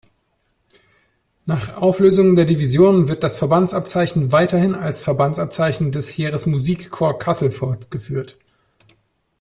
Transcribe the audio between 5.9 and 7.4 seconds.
des Heeresmusikkorps